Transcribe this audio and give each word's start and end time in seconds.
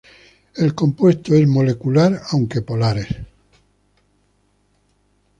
El 0.55 0.73
compuesto 0.73 1.35
es 1.35 1.47
molecular, 1.47 2.19
aunque 2.31 2.63
polares. 2.63 3.05